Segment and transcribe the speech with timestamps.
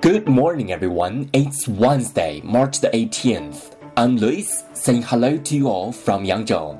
[0.00, 1.28] Good morning, everyone.
[1.32, 3.72] It's Wednesday, March the 18th.
[3.96, 6.78] I'm Lewis, saying hello to you all from Yangzhou.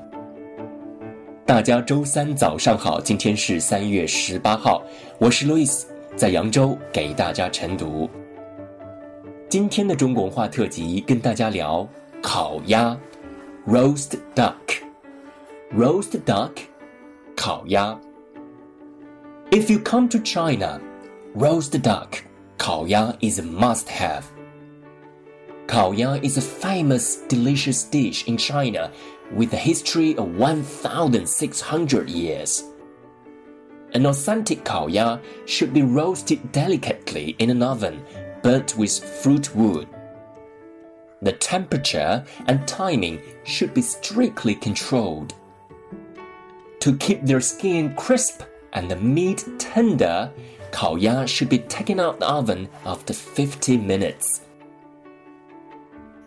[1.45, 4.81] 大家周三早上好，今天是三月十八号，
[5.17, 5.83] 我是 Lewis，
[6.15, 8.09] 在扬州给大家晨读。
[9.49, 11.85] 今天的中国文化特辑跟大家聊
[12.21, 12.97] 烤鸭
[13.67, 16.51] ，roast duck，roast duck，
[17.35, 17.99] 烤鸭。
[19.51, 20.79] If you come to China,
[21.35, 22.21] roast duck.
[22.59, 24.29] Kao is a must have.
[25.65, 28.91] Kao is a famous delicious dish in China
[29.31, 32.65] with a history of 1,600 years.
[33.93, 38.03] An authentic kao should be roasted delicately in an oven
[38.43, 39.87] burnt with fruit wood.
[41.21, 45.33] The temperature and timing should be strictly controlled.
[46.81, 50.31] To keep their skin crisp and the meat tender,
[50.71, 54.41] Kaoya should be taken out the oven after 50 minutes.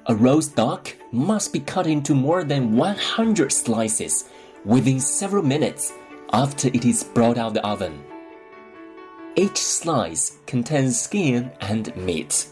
[0.07, 4.29] A roast duck must be cut into more than 100 slices
[4.65, 5.93] within several minutes
[6.33, 8.03] after it is brought out the oven.
[9.37, 12.47] Each slice contains skin and meat.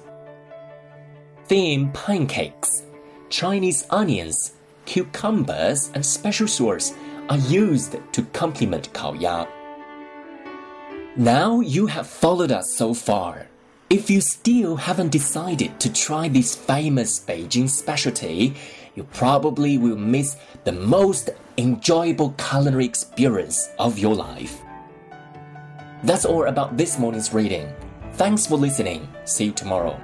[1.47, 2.85] Thin pancakes,
[3.29, 4.53] Chinese onions,
[4.87, 6.95] cucumbers, and special sauce
[7.29, 9.49] are used to complement kaoya.
[11.17, 13.49] Now you have followed us so far.
[13.91, 18.55] If you still haven't decided to try this famous Beijing specialty,
[18.95, 24.63] you probably will miss the most enjoyable culinary experience of your life.
[26.05, 27.69] That's all about this morning's reading.
[28.13, 29.09] Thanks for listening.
[29.25, 30.01] See you tomorrow.